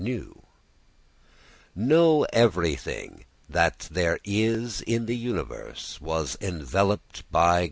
[1.77, 7.59] _Know everything that there is in the universe as enveloped by God.